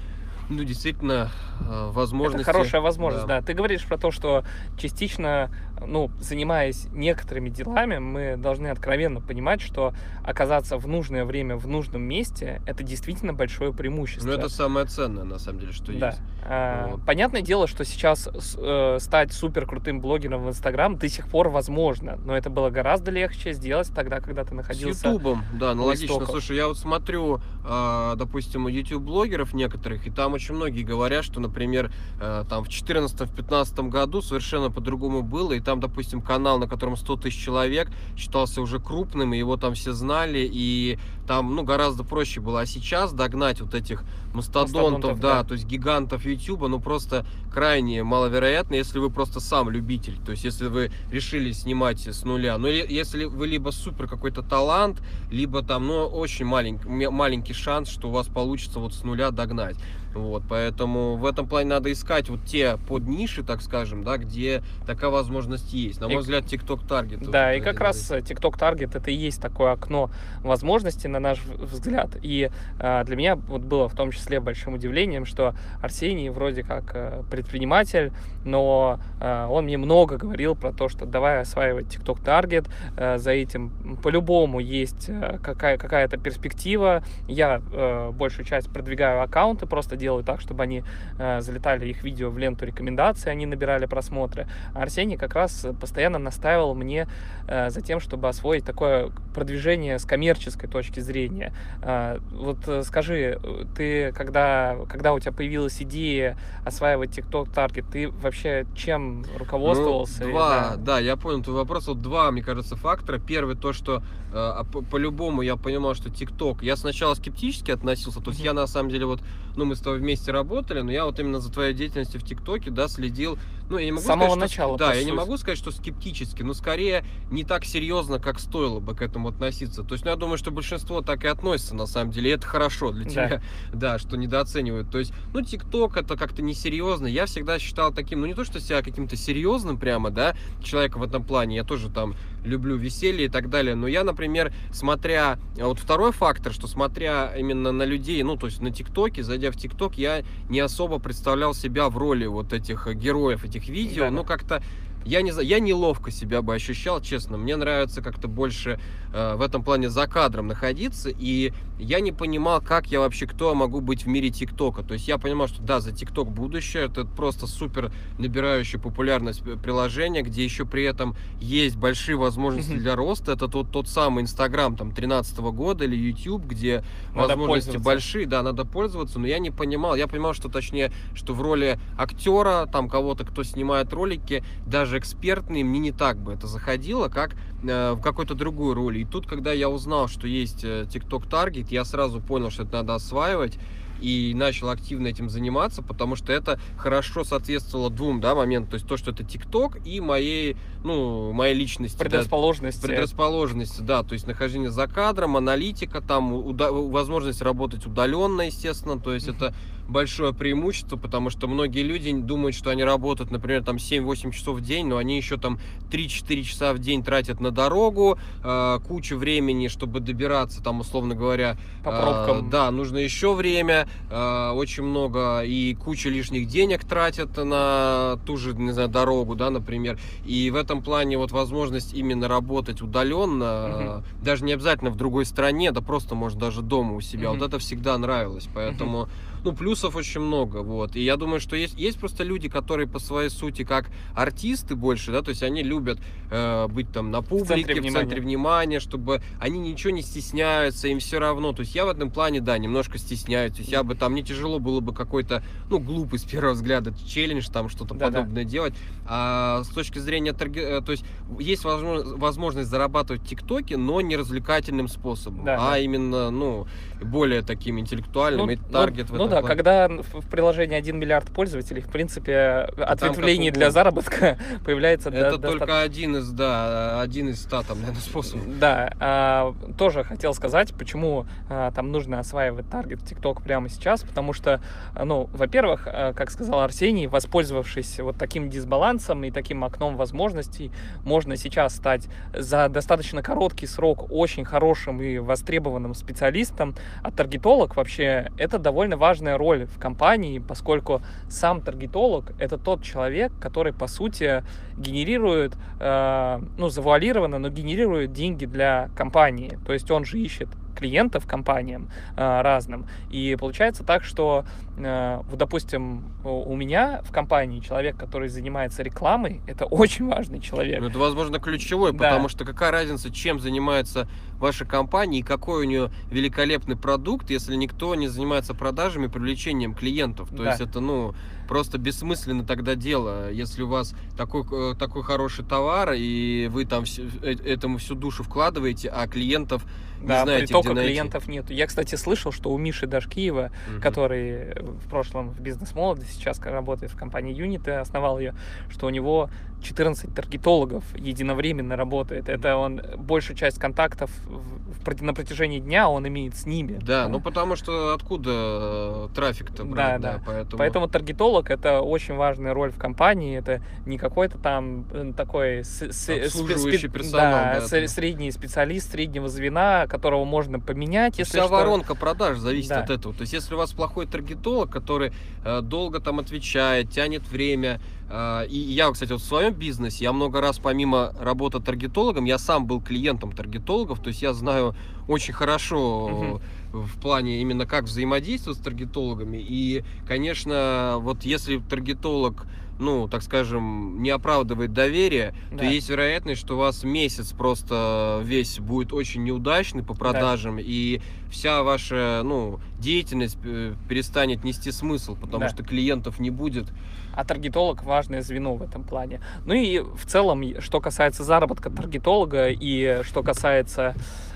ну, 0.50 0.64
действительно, 0.64 1.32
э, 1.62 1.90
возможность. 1.92 2.44
Это 2.44 2.52
хорошая 2.52 2.82
возможность, 2.82 3.28
да. 3.28 3.40
да. 3.40 3.46
Ты 3.46 3.54
говоришь 3.54 3.86
про 3.86 3.98
то, 3.98 4.12
что 4.12 4.44
частично 4.78 5.50
ну, 5.86 6.12
занимаясь 6.20 6.88
некоторыми 6.94 7.50
делами, 7.50 7.98
мы 7.98 8.36
должны 8.38 8.68
откровенно 8.68 9.22
понимать, 9.22 9.62
что 9.62 9.94
оказаться 10.24 10.78
в 10.78 10.88
нужное 10.88 11.26
время 11.26 11.56
в 11.56 11.68
нужном 11.68 12.04
месте– 12.04 12.62
это 12.66 12.84
действительно 12.84 13.34
большое 13.34 13.74
преимущество. 13.74 14.28
Ну, 14.28 14.34
это 14.34 14.50
самое 14.50 14.86
ценное, 14.86 15.24
на 15.24 15.40
самом 15.40 15.60
деле, 15.60 15.74
что 15.74 15.92
да. 15.94 16.10
есть. 16.10 16.22
А, 16.46 16.90
вот. 16.92 17.06
Понятное 17.06 17.42
дело, 17.42 17.68
что 17.68 17.86
сейчас 17.86 18.30
э, 18.58 18.98
стать 19.00 19.34
супер 19.34 19.66
крутым 19.66 20.02
блогером 20.02 20.44
в 20.44 20.50
Инстаграм 20.50 20.98
до 20.98 21.08
сих 21.08 21.28
пор 21.30 21.50
возможно, 21.50 22.18
но 22.24 22.36
это 22.36 22.50
было 22.50 22.70
гораздо 22.70 23.12
легче 23.12 23.54
сделать 23.54 23.92
тогда, 23.94 24.20
когда 24.20 24.44
ты 24.44 24.54
находился 24.54 25.00
С 25.00 25.04
Ютубом, 25.04 25.44
да, 25.54 25.72
аналогично. 25.72 26.26
Слушай, 26.26 26.58
я 26.58 26.68
вот 26.68 26.78
смотрю, 26.78 27.40
э, 27.66 28.14
допустим, 28.18 28.68
YouTube-блогеров 28.68 29.54
некоторых, 29.54 30.06
и 30.08 30.12
там 30.12 30.33
очень 30.34 30.56
многие 30.56 30.84
говорят, 30.84 31.26
что, 31.26 31.40
например, 31.40 31.92
э, 32.20 32.44
там 32.50 32.64
в 32.64 32.68
2014-2015 32.70 33.90
году 33.90 34.22
совершенно 34.22 34.70
по-другому 34.70 35.22
было, 35.22 35.54
и 35.54 35.60
там, 35.60 35.80
допустим, 35.80 36.22
канал, 36.22 36.60
на 36.60 36.68
котором 36.68 36.98
100 36.98 37.18
тысяч 37.18 37.44
человек, 37.44 37.90
считался 38.18 38.62
уже 38.62 38.80
крупным, 38.80 39.34
и 39.34 39.38
его 39.38 39.58
там 39.58 39.74
все 39.74 39.94
знали, 39.94 40.50
и 40.52 41.00
там, 41.28 41.56
ну, 41.56 41.64
гораздо 41.64 42.04
проще 42.04 42.42
было. 42.42 42.62
А 42.62 42.66
сейчас 42.66 43.14
догнать 43.14 43.62
вот 43.62 43.74
этих 43.74 44.04
мастодонтов, 44.34 44.74
мастодонтов 44.74 45.20
да, 45.20 45.36
да, 45.36 45.44
то 45.44 45.54
есть 45.54 45.66
гигантов 45.66 46.26
YouTube, 46.26 46.68
ну, 46.68 46.80
просто 46.80 47.26
крайне 47.52 48.04
маловероятно, 48.04 48.76
если 48.76 49.00
вы 49.00 49.10
просто 49.10 49.40
сам 49.40 49.70
любитель, 49.70 50.18
то 50.26 50.32
есть 50.32 50.44
если 50.44 50.68
вы 50.68 50.92
решили 51.12 51.52
снимать 51.52 52.06
с 52.08 52.24
нуля. 52.24 52.58
Но 52.58 52.68
если 52.68 53.26
вы 53.26 53.48
либо 53.48 53.70
супер 53.70 54.08
какой-то 54.08 54.42
талант, 54.42 55.02
либо 55.32 55.62
там, 55.64 55.88
ну, 55.88 56.06
очень 56.06 56.46
маленький, 56.46 56.88
маленький 56.88 57.54
шанс, 57.54 57.90
что 57.90 58.10
у 58.10 58.12
вас 58.12 58.28
получится 58.28 58.80
вот 58.80 58.94
с 58.94 59.04
нуля 59.04 59.32
догнать. 59.32 59.78
Вот, 60.14 60.44
поэтому 60.48 61.16
в 61.16 61.26
этом 61.26 61.48
плане 61.48 61.70
надо 61.70 61.92
искать 61.92 62.30
вот 62.30 62.44
те 62.46 62.78
под 62.88 63.08
ниши, 63.08 63.44
так 63.44 63.62
скажем, 63.62 64.04
да, 64.04 64.18
где 64.18 64.62
такая 64.86 65.10
возможность 65.10 65.74
есть. 65.74 66.00
На 66.02 66.08
мой 66.08 66.18
и, 66.18 66.20
взгляд, 66.20 66.44
TikTok 66.46 66.88
Target. 66.88 67.30
Да, 67.30 67.54
и 67.54 67.62
как 67.62 67.80
раз 67.80 68.12
TikTok 68.12 68.58
Target 68.60 68.98
это 68.98 69.12
и 69.12 69.16
есть 69.16 69.42
такое 69.42 69.72
окно 69.72 70.10
возможностей, 70.42 71.08
на 71.08 71.20
наш 71.20 71.40
взгляд. 71.46 72.10
И 72.22 72.50
э, 72.80 73.04
для 73.06 73.16
меня 73.16 73.36
вот 73.36 73.62
было 73.62 73.90
в 73.90 73.96
том 73.96 74.12
числе 74.12 74.40
большим 74.40 74.76
удивлением, 74.76 75.26
что 75.26 75.56
Арсений 75.82 76.30
вроде 76.30 76.64
как 76.64 76.92
э, 76.94 77.24
предприниматель, 77.32 78.12
но 78.46 79.00
э, 79.20 79.48
он 79.50 79.66
мне 79.66 79.78
много 79.78 80.18
говорил 80.18 80.56
про 80.56 80.72
то, 80.72 80.90
что 80.90 81.06
давай 81.06 81.40
осваивать 81.42 81.88
TikTok 81.88 82.24
Target, 82.24 82.70
э, 82.98 83.18
за 83.18 83.32
этим 83.32 83.98
по-любому 84.04 84.60
есть 84.60 85.06
э, 85.10 85.40
какая- 85.42 85.78
какая-то 85.78 86.18
перспектива. 86.18 87.04
Я 87.28 87.62
э, 87.72 88.12
большую 88.12 88.46
часть 88.46 88.72
продвигаю 88.72 89.22
аккаунты, 89.22 89.66
просто 89.66 89.96
делаю 90.04 90.24
так, 90.24 90.42
чтобы 90.42 90.64
они 90.64 90.84
э, 91.18 91.42
залетали 91.42 91.88
их 91.88 92.04
видео 92.04 92.30
в 92.30 92.38
ленту 92.38 92.66
рекомендаций, 92.66 93.32
они 93.32 93.46
набирали 93.46 93.86
просмотры. 93.86 94.48
А 94.74 94.82
Арсений 94.84 95.18
как 95.18 95.36
раз 95.36 95.66
постоянно 95.80 96.20
настаивал 96.20 96.76
мне 96.76 97.08
э, 97.48 97.70
за 97.70 97.82
тем, 97.82 98.00
чтобы 98.00 98.28
освоить 98.28 98.66
такое 98.66 99.12
продвижение 99.34 99.98
с 99.98 100.06
коммерческой 100.06 100.70
точки 100.70 101.00
зрения. 101.00 101.54
Э, 101.82 102.20
вот 102.32 102.68
э, 102.68 102.84
скажи, 102.84 103.40
ты 103.76 104.12
когда, 104.12 104.78
когда 104.90 105.14
у 105.14 105.20
тебя 105.20 105.32
появилась 105.32 105.82
идея 105.82 106.38
осваивать 106.66 107.18
TikTok 107.18 107.54
Target, 107.54 107.86
ты 107.92 108.10
вообще 108.10 108.66
чем 108.76 109.26
руководствовался? 109.38 110.26
Ну, 110.26 110.32
два, 110.32 110.72
да. 110.72 110.76
да, 110.78 111.00
я 111.00 111.16
понял 111.16 111.42
твой 111.42 111.56
вопрос. 111.56 111.88
Вот 111.88 112.02
два, 112.02 112.32
мне 112.32 112.44
кажется, 112.44 112.76
фактора. 112.76 113.20
Первый 113.20 113.56
то, 113.56 113.74
что 113.74 114.04
э, 114.34 114.64
по-любому 114.92 115.42
я 115.42 115.56
понимал, 115.56 115.96
что 115.96 116.10
TikTok. 116.10 116.58
Я 116.62 116.76
сначала 116.76 117.14
скептически 117.14 117.72
относился, 117.72 118.20
то 118.20 118.32
есть 118.32 118.42
mm-hmm. 118.42 118.46
я 118.46 118.54
на 118.54 118.68
самом 118.68 118.90
деле 118.90 119.06
вот, 119.06 119.22
ну 119.56 119.66
мы 119.66 119.76
с 119.76 119.80
тобой 119.80 119.93
вместе 119.98 120.32
работали, 120.32 120.82
но 120.82 120.92
я 120.92 121.06
вот 121.06 121.20
именно 121.20 121.40
за 121.40 121.52
твоей 121.52 121.74
деятельностью 121.74 122.20
в 122.20 122.24
ТикТоке, 122.24 122.72
да, 122.72 122.88
следил. 122.88 123.38
Ну 123.70 123.78
я 123.78 123.86
не 123.86 123.92
могу 123.92 124.04
с 124.04 124.06
самого 124.06 124.32
сказать, 124.32 124.50
начала. 124.50 124.78
Что, 124.78 124.86
да, 124.86 124.94
я 124.94 125.00
суть. 125.00 125.06
не 125.06 125.12
могу 125.12 125.38
сказать, 125.38 125.58
что 125.58 125.72
скептически, 125.72 126.44
но 126.44 126.54
скорее 126.54 127.06
не 127.32 127.44
так 127.44 127.66
серьезно, 127.66 128.20
как 128.20 128.40
стоило 128.40 128.80
бы 128.80 128.96
к 128.96 129.02
этому 129.02 129.30
относиться. 129.30 129.84
То 129.84 129.94
есть, 129.94 130.06
ну 130.06 130.12
я 130.12 130.18
думаю, 130.18 130.38
что 130.38 130.52
большинство 130.52 131.02
так 131.02 131.24
и 131.24 131.28
относится 131.28 131.76
на 131.76 131.86
самом 131.86 132.12
деле, 132.12 132.32
и 132.32 132.34
это 132.34 132.46
хорошо 132.46 132.92
для 132.92 133.06
тебя, 133.06 133.42
да, 133.72 133.74
да 133.94 134.00
что 134.00 134.18
недооценивают. 134.18 134.90
То 134.92 135.00
есть, 135.00 135.14
ну 135.34 135.42
ТикТок 135.42 135.98
это 135.98 136.18
как-то 136.18 136.42
несерьезно. 136.42 137.08
Я 137.08 137.26
всегда 137.26 137.60
считал 137.60 137.94
таким, 137.94 138.22
ну 138.22 138.28
не 138.28 138.34
то, 138.34 138.44
что 138.44 138.60
себя 138.60 138.82
каким-то 138.82 139.16
серьезным 139.16 139.78
прямо, 139.78 140.10
да, 140.10 140.36
человека 140.62 140.98
в 140.98 141.04
этом 141.04 141.24
плане. 141.24 141.56
Я 141.56 141.64
тоже 141.64 141.90
там 141.90 142.16
люблю 142.44 142.76
веселье 142.76 143.26
и 143.26 143.30
так 143.30 143.50
далее. 143.50 143.76
Но 143.76 143.88
я, 143.88 144.04
например, 144.04 144.54
смотря... 144.72 145.40
Вот 145.56 145.80
второй 145.80 146.12
фактор, 146.12 146.54
что 146.54 146.68
смотря 146.68 147.34
именно 147.36 147.72
на 147.72 147.84
людей, 147.84 148.22
ну, 148.24 148.36
то 148.36 148.48
есть 148.48 148.62
на 148.62 148.72
ТикТоке, 148.72 149.24
зайдя 149.24 149.52
в 149.52 149.56
ТикТок, 149.56 149.98
я 149.98 150.24
не 150.50 150.60
особо 150.60 151.00
представлял 151.00 151.54
себя 151.54 151.90
в 151.90 151.98
роли 151.98 152.26
вот 152.26 152.54
этих 152.54 152.88
героев 152.96 153.46
этих 153.56 153.70
видео. 153.70 154.06
Да, 154.06 154.12
ну, 154.12 154.24
как-то 154.24 154.62
я 155.06 155.22
не 155.22 155.32
знаю, 155.32 155.48
я 155.48 155.60
неловко 155.60 156.12
себя 156.12 156.42
бы 156.42 156.56
ощущал, 156.56 157.02
честно. 157.02 157.38
Мне 157.38 157.56
нравится 157.56 158.02
как-то 158.02 158.28
больше 158.28 158.80
э, 159.14 159.36
в 159.36 159.42
этом 159.42 159.64
плане 159.64 159.90
за 159.90 160.08
кадром 160.08 160.48
находиться, 160.48 161.10
и 161.10 161.54
я 161.80 162.00
не 162.00 162.12
понимал, 162.12 162.62
как 162.62 162.88
я 162.88 163.00
вообще, 163.00 163.28
кто 163.28 163.54
могу 163.56 163.82
быть 163.82 164.06
в 164.06 164.08
мире 164.08 164.30
ТикТока. 164.30 164.84
То 164.84 164.94
есть 164.94 165.08
я 165.08 165.18
понимал, 165.18 165.48
что 165.48 165.62
да, 165.62 165.80
за 165.80 165.92
ТикТок 165.92 166.32
будущее, 166.32 166.86
это 166.86 167.06
просто 167.06 167.48
супер 167.48 167.92
набирающее 168.18 168.80
популярность 168.80 169.44
приложение, 169.62 170.24
где 170.24 170.44
еще 170.44 170.66
при 170.66 170.84
этом 170.84 171.16
есть 171.40 171.76
большие 171.76 172.16
возможности 172.16 172.74
для 172.74 172.96
роста. 172.96 173.34
Это 173.34 173.48
тот, 173.48 173.72
тот 173.72 173.88
самый 173.88 174.24
Инстаграм 174.24 174.76
там 174.76 174.92
13 174.92 175.38
года 175.40 175.84
или 175.84 175.96
YouTube, 175.96 176.46
где 176.46 176.84
надо 177.16 177.36
возможности 177.36 177.78
большие, 177.78 178.26
да, 178.26 178.42
надо 178.44 178.66
пользоваться, 178.66 179.20
но 179.20 179.28
я 179.28 179.40
не 179.40 179.52
понимал, 179.52 179.96
я 179.96 180.08
понимал, 180.08 180.34
что 180.34 180.50
точнее, 180.50 180.92
что 181.14 181.34
в 181.34 181.42
роли 181.42 181.80
актера, 181.98 182.68
там 182.72 182.90
кого-то, 182.90 183.26
кто 183.26 183.44
снимает 183.44 183.92
ролики, 183.94 184.44
даже 184.66 184.93
даже 184.94 185.00
экспертные, 185.00 185.64
мне 185.64 185.80
не 185.80 185.92
так 185.92 186.18
бы 186.18 186.34
это 186.34 186.48
заходило, 186.48 187.10
как 187.10 187.36
э, 187.64 187.94
в 187.94 188.02
какой-то 188.02 188.36
другой 188.36 188.74
роли. 188.74 189.00
И 189.00 189.06
тут, 189.06 189.28
когда 189.28 189.52
я 189.52 189.70
узнал, 189.70 190.08
что 190.08 190.28
есть 190.28 190.64
э, 190.64 190.86
TikTok 190.88 191.30
Target, 191.30 191.68
я 191.70 191.84
сразу 191.86 192.22
понял, 192.22 192.52
что 192.52 192.64
это 192.64 192.74
надо 192.74 192.96
осваивать 192.96 193.58
и 194.02 194.34
начал 194.36 194.70
активно 194.70 195.08
этим 195.08 195.30
заниматься, 195.30 195.82
потому 195.82 196.16
что 196.16 196.34
это 196.34 196.60
хорошо 196.78 197.24
соответствовало 197.24 197.90
двум 197.90 198.20
да, 198.20 198.36
моментам. 198.36 198.72
То 198.72 198.76
есть 198.76 198.88
то, 198.88 198.98
что 198.98 199.12
это 199.12 199.24
ТикТок 199.24 199.78
и 199.86 200.02
моей, 200.02 200.58
ну, 200.84 201.32
моей 201.32 201.56
личности. 201.56 201.98
Предрасположенности. 201.98 202.82
Да, 202.82 202.88
предрасположенности, 202.90 203.82
да. 203.82 204.04
То 204.04 204.14
есть 204.14 204.28
нахождение 204.28 204.72
за 204.72 204.88
кадром, 204.88 205.38
аналитика, 205.38 206.02
там, 206.02 206.34
уда- 206.34 206.72
возможность 206.72 207.42
работать 207.42 207.86
удаленно, 207.86 208.42
естественно. 208.42 209.00
То 209.00 209.14
есть 209.14 209.28
mm-hmm. 209.28 209.36
это 209.36 209.56
большое 209.88 210.34
преимущество, 210.34 210.98
потому 210.98 211.30
что 211.30 211.48
многие 211.48 211.84
люди 211.84 212.12
думают, 212.14 212.56
что 212.56 212.70
они 212.70 212.84
работают, 212.84 213.32
например, 213.32 213.64
там 213.64 213.78
7-8 213.78 214.32
часов 214.32 214.58
в 214.58 214.62
день, 214.62 214.88
но 214.88 214.98
они 214.98 215.18
еще 215.18 215.38
там 215.38 215.60
3-4 215.92 216.44
часа 216.44 216.74
в 216.74 216.80
день 216.80 217.04
тратят 217.04 217.40
на 217.40 217.52
дорогу, 217.52 218.18
э, 218.44 218.80
кучу 218.88 219.18
времени, 219.18 219.68
чтобы 219.68 220.00
добираться, 220.00 220.64
там, 220.64 220.80
условно 220.80 221.16
говоря, 221.16 221.58
по 221.84 221.92
пробкам. 221.92 222.48
Э, 222.48 222.50
да, 222.50 222.72
нужно 222.72 222.98
еще 222.98 223.34
время, 223.34 223.88
э, 224.10 224.52
очень 224.52 224.84
много 224.84 225.42
и 225.42 225.76
куча 225.76 226.10
лишних 226.10 226.48
денег 226.48 226.84
тратят 226.86 227.38
на 227.38 228.18
ту 228.26 228.38
же, 228.38 228.54
не 228.56 228.72
знаю, 228.72 228.90
дорогу, 228.90 229.36
да, 229.36 229.50
например. 229.50 230.00
И 230.26 230.50
в 230.50 230.56
этом 230.56 230.82
плане 230.82 231.18
вот 231.18 231.32
возможность 231.32 231.94
именно 231.94 232.28
работать 232.28 232.82
удаленно, 232.82 234.00
угу. 234.00 234.24
даже 234.24 234.44
не 234.46 234.54
обязательно 234.54 234.90
в 234.92 234.96
другой 234.96 235.26
стране, 235.26 235.72
да 235.72 235.82
просто 235.82 236.16
может 236.16 236.38
даже 236.38 236.62
дома 236.62 236.96
у 236.96 237.02
себя. 237.02 237.32
Угу. 237.32 237.40
Вот 237.40 237.48
это 237.48 237.60
всегда 237.60 237.98
нравилось, 237.98 238.48
поэтому. 238.54 239.02
Угу 239.04 239.10
ну, 239.44 239.54
плюсов 239.54 239.96
очень 239.96 240.22
много, 240.22 240.58
вот. 240.58 240.96
И 240.96 241.04
я 241.04 241.18
думаю, 241.18 241.40
что 241.40 241.56
есть, 241.56 241.78
есть 241.78 242.00
просто 242.00 242.24
люди, 242.24 242.50
которые 242.50 242.88
по 242.88 243.00
своей 243.00 243.30
сути 243.30 243.64
как 243.64 243.90
артисты 244.16 244.76
больше, 244.76 245.12
да, 245.12 245.22
то 245.22 245.30
есть 245.30 245.44
они 245.44 245.64
любят 245.64 246.00
э, 246.32 246.68
быть 246.68 246.92
там 246.92 247.12
на 247.12 247.22
публике, 247.22 247.44
в 247.44 247.66
центре, 247.68 247.82
в 247.82 247.94
центре 247.94 248.22
внимания, 248.22 248.80
чтобы 248.80 249.22
они 249.40 249.60
ничего 249.60 249.92
не 249.92 250.02
стесняются, 250.02 250.88
им 250.88 251.00
все 251.00 251.20
равно. 251.20 251.54
То 251.54 251.62
есть 251.62 251.76
я 251.76 251.86
в 251.86 251.90
этом 251.90 252.10
плане, 252.10 252.42
да, 252.42 252.58
немножко 252.58 252.98
стесняюсь. 252.98 253.54
То 253.54 253.60
есть 253.60 253.72
я 253.72 253.84
бы 253.84 253.96
там, 253.96 254.16
не 254.16 254.24
тяжело 254.24 254.60
было 254.60 254.80
бы 254.80 254.94
какой-то, 254.94 255.44
ну, 255.70 255.80
глупый 255.80 256.20
с 256.20 256.24
первого 256.24 256.54
взгляда 256.54 256.94
челлендж, 257.06 257.48
там 257.52 257.70
что-то 257.70 257.94
да, 257.96 258.08
подобное 258.08 258.44
да. 258.44 258.50
делать. 258.50 258.74
А 259.06 259.64
с 259.64 259.70
точки 259.70 260.00
зрения 260.00 260.34
торги... 260.34 260.60
Э, 260.60 260.82
то 260.82 260.92
есть 260.92 261.06
есть 261.40 261.64
возможность 261.66 262.70
зарабатывать 262.70 263.24
в 263.24 263.28
ТикТоке, 263.28 263.78
но 263.78 264.02
не 264.02 264.16
развлекательным 264.16 264.88
способом, 264.88 265.46
да, 265.46 265.56
а 265.56 265.72
да. 265.72 265.80
именно, 265.80 266.32
ну, 266.32 266.68
более 267.02 267.42
таким 267.42 267.80
интеллектуальным, 267.80 268.48
ну, 268.48 268.52
и 268.52 268.56
таргет 268.56 269.10
ну, 269.10 269.14
в 269.14 269.16
этом 269.16 269.33
да, 269.34 269.42
плане. 269.42 269.56
когда 269.56 269.88
в 269.88 270.30
приложении 270.30 270.76
1 270.76 270.98
миллиард 270.98 271.32
пользователей, 271.32 271.82
в 271.82 271.90
принципе, 271.90 272.70
ответвлений 272.78 273.52
для 273.52 273.72
заработка 273.72 274.38
появляется... 274.66 275.10
Это 275.10 275.38
до, 275.38 275.50
только 275.50 275.66
достаточно... 275.66 275.82
один 275.82 276.18
из, 276.18 276.30
да, 276.32 277.02
один 277.02 277.30
из 277.30 277.42
ста 277.42 277.64
там, 277.64 277.80
наверное, 277.80 278.02
способов. 278.02 278.60
Да, 278.60 278.94
а, 279.00 279.54
тоже 279.78 280.04
хотел 280.04 280.34
сказать, 280.34 280.74
почему 280.74 281.26
а, 281.50 281.72
там 281.72 281.92
нужно 281.92 282.20
осваивать 282.20 282.70
таргет 282.70 283.00
TikTok 283.00 283.44
прямо 283.44 283.70
сейчас, 283.70 284.04
потому 284.04 284.34
что, 284.34 284.62
ну, 285.02 285.30
во-первых, 285.34 285.88
а, 285.88 286.14
как 286.14 286.32
сказал 286.32 286.62
Арсений, 286.62 287.08
воспользовавшись 287.08 288.00
вот 288.00 288.18
таким 288.18 288.50
дисбалансом 288.50 289.24
и 289.24 289.32
таким 289.32 289.64
окном 289.64 289.98
возможностей, 289.98 290.72
можно 291.04 291.36
сейчас 291.36 291.76
стать 291.76 292.08
за 292.34 292.70
достаточно 292.70 293.22
короткий 293.22 293.68
срок 293.68 294.12
очень 294.12 294.46
хорошим 294.46 295.02
и 295.02 295.18
востребованным 295.18 295.94
специалистом, 295.94 296.76
а 297.02 297.12
таргетолог 297.12 297.76
вообще 297.76 298.32
это 298.38 298.58
довольно 298.58 298.98
важная 299.24 299.38
роль 299.38 299.66
в 299.66 299.80
компании, 299.80 300.40
поскольку 300.40 301.02
сам 301.30 301.62
таргетолог 301.62 302.34
это 302.40 302.58
тот 302.58 302.84
человек, 302.84 303.32
который 303.42 303.74
по 303.74 303.88
сути 303.88 304.44
генерирует, 304.78 305.54
э, 305.80 306.40
ну 306.58 306.70
завуалированно, 306.70 307.40
но 307.40 307.50
генерирует 307.50 308.12
деньги 308.12 308.46
для 308.46 308.90
компании. 308.96 309.58
То 309.66 309.74
есть 309.74 309.90
он 309.92 310.06
же 310.06 310.20
ищет 310.20 310.50
клиентов 310.84 311.26
компаниям 311.26 311.88
э, 312.18 312.42
разным. 312.42 312.88
И 313.10 313.38
получается 313.40 313.86
так, 313.86 314.04
что, 314.04 314.44
э, 314.78 315.22
вот, 315.30 315.40
допустим, 315.40 316.04
у 316.26 316.56
меня 316.58 317.02
в 317.06 317.12
компании 317.14 317.62
человек, 317.62 317.96
который 317.96 318.28
занимается 318.28 318.84
рекламой, 318.84 319.42
это 319.48 319.66
очень 319.84 320.08
важный 320.08 320.42
человек. 320.42 320.82
Ну, 320.82 320.90
это, 320.90 321.00
возможно, 321.00 321.40
ключевой, 321.40 321.94
да. 321.94 322.10
потому 322.10 322.28
что 322.28 322.44
какая 322.44 322.72
разница, 322.72 323.14
чем 323.14 323.40
занимается 323.40 324.10
ваша 324.40 324.66
компания 324.66 325.20
и 325.20 325.24
какой 325.24 325.66
у 325.66 325.70
нее 325.70 325.90
великолепный 326.12 326.76
продукт, 326.76 327.30
если 327.30 327.56
никто 327.56 327.96
не 327.96 328.10
занимается 328.10 328.54
продажами, 328.54 329.08
привлечением 329.08 329.74
клиентов. 329.74 330.30
То 330.32 330.44
да. 330.44 330.50
есть 330.50 330.62
это, 330.62 330.82
ну, 330.82 331.16
просто 331.48 331.78
бессмысленно 331.78 332.44
тогда 332.44 332.76
дело, 332.76 333.32
если 333.32 333.62
у 333.62 333.68
вас 333.68 333.96
такой, 334.18 334.44
э, 334.52 334.76
такой 334.76 335.04
хороший 335.04 335.46
товар, 335.46 335.94
и 335.96 336.48
вы 336.52 336.66
там 336.66 336.84
э, 337.22 337.32
этому 337.46 337.78
всю 337.78 337.96
душу 337.96 338.24
вкладываете, 338.24 338.90
а 338.90 339.08
клиентов 339.08 339.66
да, 340.02 340.20
не 340.20 340.24
знаете, 340.24 340.48
притока 340.48 340.74
где 340.74 340.84
клиентов 340.84 341.28
нет. 341.28 341.50
Я, 341.50 341.68
кстати, 341.68 341.96
слышал, 341.96 342.32
что 342.32 342.52
у 342.52 342.58
Миши 342.58 342.88
Дашкиева, 342.88 343.52
угу. 343.68 343.82
который 343.82 344.54
в 344.62 344.90
прошлом 344.90 345.30
в 345.30 345.40
бизнес-молоде, 345.40 346.06
сейчас 346.10 346.40
работает 346.40 346.92
в 346.92 346.98
компании 346.98 347.36
Unity, 347.36 347.72
основал 347.72 348.20
ее, 348.20 348.36
что 348.70 348.88
у 348.88 348.90
него 348.90 349.30
14 349.64 350.14
таргетологов 350.14 350.84
единовременно 350.96 351.76
работает. 351.76 352.30
Это 352.30 352.58
он 352.58 352.82
большую 352.98 353.36
часть 353.38 353.60
контактов 353.60 354.12
в, 354.26 355.02
на 355.02 355.14
протяжении 355.14 355.60
дня 355.60 355.90
он 355.90 356.08
имеет 356.08 356.36
с 356.36 356.46
ними. 356.46 356.80
Да, 356.82 357.08
ну 357.08 357.20
потому 357.22 357.56
что 357.56 357.94
откуда 357.94 358.32
э, 358.32 359.08
трафик-то 359.16 359.64
брать, 359.64 360.02
да, 360.02 360.14
да, 360.14 360.18
да. 360.18 360.24
Поэтому... 360.26 360.58
поэтому 360.58 360.88
таргетолог 360.88 361.50
это 361.50 361.82
очень 361.82 362.16
важная 362.16 362.54
роль 362.54 362.72
в 362.72 362.78
компании. 362.78 363.38
Это 363.38 363.62
не 363.86 363.98
какой-то 363.98 364.38
там 364.38 364.86
э, 364.92 365.14
такой 365.16 365.64
с, 365.64 365.82
с, 365.82 366.10
обслуживающий 366.10 366.88
спе- 366.88 366.92
персонал, 366.92 367.32
да, 367.32 367.68
да, 367.70 367.88
средний 367.88 368.32
специалист 368.32 368.92
среднего 368.92 369.30
звена, 369.30 369.88
которого 369.88 370.26
можно 370.26 370.60
поменять, 370.60 371.18
если 371.20 371.38
Вся 371.38 371.46
что. 371.46 371.54
воронка 371.54 371.96
продаж 371.96 372.38
зависит 372.38 372.70
да. 372.70 372.82
от 372.82 372.90
этого. 372.90 373.14
То 373.14 373.22
есть 373.22 373.34
если 373.34 373.54
у 373.54 373.58
вас 373.58 373.72
плохой 373.72 374.06
таргетолог, 374.08 374.70
который 374.70 375.14
э, 375.44 375.62
долго 375.62 376.00
там 376.00 376.20
отвечает, 376.20 376.90
тянет 376.90 377.28
время, 377.30 377.80
э, 378.10 378.48
и 378.48 378.58
я, 378.58 378.92
кстати, 378.92 379.12
вот 379.12 379.22
в 379.22 379.26
своем 379.26 379.53
бизнесе, 379.54 380.06
я 380.06 380.14
много 380.14 380.42
раз 380.42 380.60
помимо 380.60 381.14
работы 381.20 381.60
таргетологом, 381.60 382.26
я 382.26 382.38
сам 382.38 382.66
был 382.66 382.82
клиентом 382.82 383.32
таргетологов, 383.32 384.00
то 384.00 384.10
есть 384.10 384.22
я 384.22 384.34
знаю 384.34 384.76
очень 385.08 385.34
хорошо 385.34 386.40
угу. 386.72 386.82
в 386.86 387.00
плане 387.00 387.42
именно 387.42 387.66
как 387.66 387.86
взаимодействовать 387.86 388.60
с 388.60 388.62
таргетологами. 388.62 389.38
И, 389.38 389.84
конечно, 390.08 390.96
вот 391.00 391.24
если 391.24 391.58
таргетолог 391.58 392.46
ну, 392.80 393.08
так 393.08 393.22
скажем, 393.22 394.02
не 394.02 394.10
оправдывает 394.10 394.74
доверие, 394.74 395.34
да. 395.52 395.60
то 395.60 395.66
есть 395.66 395.90
вероятность, 395.90 396.42
что 396.42 396.56
у 396.56 396.58
вас 396.58 396.84
месяц 396.84 397.32
просто 397.32 398.22
весь 398.24 398.60
будет 398.60 398.94
очень 398.94 399.24
неудачный 399.24 399.84
по 399.84 399.94
продажам, 399.94 400.58
да. 400.58 400.64
и 400.66 401.02
вся 401.32 401.64
ваша, 401.64 402.22
ну, 402.24 402.60
деятельность 402.80 403.38
э, 403.44 403.74
перестанет 403.88 404.44
нести 404.44 404.72
смысл, 404.72 405.16
потому 405.16 405.42
да. 405.42 405.50
что 405.50 405.64
клиентов 405.64 406.20
не 406.20 406.30
будет. 406.30 406.68
А 407.16 407.26
таргетолог 407.26 407.84
важное 407.84 408.22
звено 408.22 408.56
в 408.56 408.64
этом 408.64 408.84
плане. 408.84 409.22
Ну 409.46 409.54
и 409.54 409.80
в 409.80 410.06
целом, 410.06 410.44
что 410.60 410.82
касается 410.82 411.24
заработка 411.24 411.70
таргетолога 411.70 412.50
и 412.50 413.02
что 413.04 413.22
касается 413.22 413.96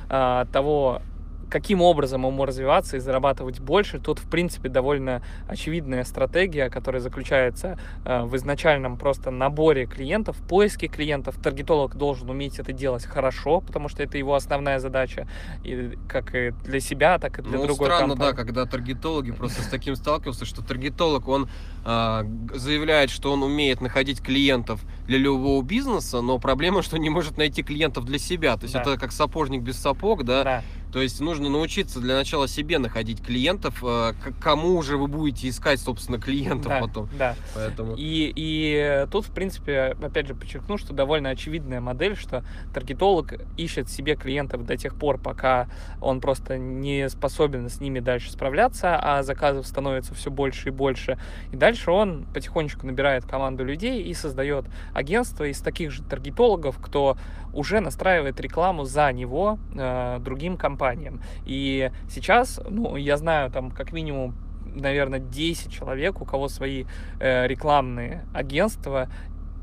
э, 0.10 0.46
того, 0.52 1.02
каким 1.50 1.82
образом 1.82 2.26
ему 2.26 2.46
развиваться 2.46 2.98
и 2.98 3.00
зарабатывать 3.00 3.60
больше, 3.60 4.00
тут, 4.00 4.20
в 4.20 4.30
принципе, 4.30 4.70
довольно 4.70 5.22
очевидная 5.48 6.04
стратегия, 6.04 6.70
которая 6.70 7.02
заключается 7.02 7.80
э, 8.06 8.24
в 8.24 8.36
изначальном 8.36 8.98
просто 8.98 9.32
наборе 9.32 9.86
клиентов, 9.86 10.38
поиске 10.48 10.88
клиентов. 10.88 11.36
Таргетолог 11.42 11.96
должен 11.96 12.30
уметь 12.30 12.60
это 12.60 12.74
делать 12.74 13.06
хорошо, 13.06 13.62
потому 13.62 13.90
что 13.90 14.04
это 14.04 14.18
его 14.18 14.36
основная 14.36 14.80
задача, 14.80 15.28
и 15.64 15.98
как 16.08 16.36
и 16.36 16.52
для 16.66 16.80
себя, 16.80 17.20
так 17.20 17.40
и 17.40 17.42
для 17.42 17.58
ну, 17.58 17.66
другой 17.66 17.88
странно, 17.88 18.10
компании. 18.10 18.32
да, 18.32 18.38
когда 18.38 18.66
таргетологи 18.66 19.32
просто 19.32 19.62
с 19.62 19.68
таким 19.68 19.96
сталкивался, 19.96 20.46
что 20.46 20.62
таргетолог, 20.62 21.28
он 21.28 21.50
э, 21.86 22.24
заявляет, 22.54 23.10
что 23.10 23.32
он 23.32 23.44
умеет 23.44 23.82
находить 23.82 24.22
клиентов 24.22 24.82
для 25.08 25.18
любого 25.18 25.64
бизнеса, 25.64 26.22
но 26.22 26.38
проблема, 26.38 26.82
что 26.82 26.98
не 26.98 27.10
может 27.10 27.38
найти 27.38 27.64
клиентов 27.64 28.06
для 28.06 28.20
себя. 28.20 28.56
То 28.58 28.64
есть 28.64 28.74
да. 28.74 28.82
это 28.82 28.98
как 28.98 29.12
сапожник 29.12 29.62
без 29.62 29.78
сапог, 29.78 30.24
да? 30.24 30.44
да. 30.44 30.64
То 30.92 31.02
есть 31.02 31.20
нужно 31.20 31.50
научиться 31.50 32.00
для 32.00 32.16
начала 32.16 32.48
себе 32.48 32.80
находить 32.80 33.22
клиентов, 33.24 33.84
э, 33.84 34.14
кому 34.42 34.82
же 34.82 34.98
вы 34.98 35.08
будете 35.08 35.50
искать, 35.50 35.80
собственно, 35.82 36.18
клиентов 36.20 36.70
да, 36.70 36.80
потом. 36.80 37.10
Да. 37.18 37.36
Поэтому... 37.54 37.96
И, 37.98 38.32
и 38.36 39.06
тут, 39.12 39.26
в 39.26 39.32
принципе, 39.32 39.96
опять 40.02 40.28
же 40.28 40.34
подчеркну, 40.34 40.78
что 40.78 40.94
довольно 40.94 41.30
очевидная 41.30 41.82
модель, 41.82 42.16
что 42.16 42.44
таргетолог 42.74 43.34
ищет 43.58 43.90
себе 43.90 44.16
клиентов 44.16 44.66
до 44.66 44.78
тех 44.78 44.96
пор, 44.96 45.18
пока 45.18 45.68
он 46.02 46.22
просто 46.22 46.58
не 46.58 47.10
способен 47.10 47.70
с 47.70 47.82
ними 47.82 48.00
дальше 48.00 48.32
справляться, 48.32 48.98
а 48.98 49.24
заказов 49.24 49.68
становится 49.68 50.16
все 50.16 50.32
больше 50.32 50.70
и 50.70 50.72
больше. 50.72 51.20
И 51.52 51.58
дальше 51.58 51.92
он 51.92 52.26
потихонечку 52.34 52.88
набирает 52.88 53.26
команду 53.26 53.66
людей 53.66 54.04
и 54.04 54.14
создает 54.14 54.66
агентство 54.98 55.44
из 55.44 55.62
таких 55.62 55.92
же 55.92 56.04
таргетологов, 56.04 56.80
кто 56.82 57.18
уже 57.54 57.80
настраивает 57.80 58.40
рекламу 58.40 58.84
за 58.84 59.12
него 59.14 59.60
э, 59.76 60.18
другим 60.20 60.58
компаниям. 60.58 61.22
И 61.46 61.92
сейчас, 62.10 62.60
ну, 62.70 62.96
я 62.96 63.18
знаю 63.18 63.52
там 63.52 63.72
как 63.72 63.94
минимум 63.94 64.36
наверное, 64.76 65.20
10 65.20 65.72
человек, 65.72 66.22
у 66.22 66.26
кого 66.26 66.50
свои 66.50 66.86
э, 67.20 67.48
рекламные 67.48 68.26
агентства, 68.34 69.10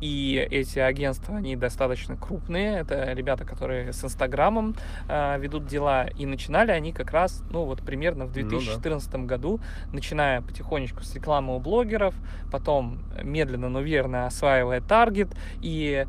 и 0.01 0.47
эти 0.51 0.79
агентства, 0.79 1.37
они 1.37 1.57
достаточно 1.57 2.17
крупные. 2.17 2.79
Это 2.79 3.13
ребята, 3.13 3.45
которые 3.45 3.93
с 3.93 4.05
Инстаграмом 4.05 4.75
э, 5.09 5.39
ведут 5.39 5.67
дела. 5.67 6.07
И 6.19 6.27
начинали 6.27 6.71
они 6.71 6.93
как 6.93 7.13
раз, 7.13 7.43
ну 7.51 7.65
вот 7.65 7.83
примерно 7.83 8.27
в 8.27 8.33
2014 8.33 9.13
ну, 9.13 9.19
да. 9.21 9.25
году, 9.27 9.61
начиная 9.93 10.43
потихонечку 10.43 11.03
с 11.03 11.15
рекламы 11.15 11.57
у 11.57 11.59
блогеров, 11.59 12.15
потом 12.51 12.99
медленно, 13.23 13.69
но 13.69 13.81
верно 13.81 14.27
осваивая 14.27 14.81
таргет. 14.81 15.29
И 15.61 16.07